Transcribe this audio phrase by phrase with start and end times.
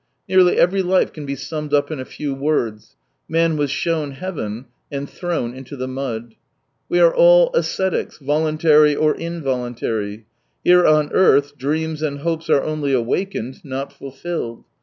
[0.27, 2.95] Nearly every life can be summed up in a few words:
[3.29, 6.33] man was shown heaven— ^and thrown into the mud.
[6.89, 10.25] We are all ascetics— voluntary or involuntary.
[10.63, 14.63] Here on earth dreams and hopes are only awakened, not fulfilled.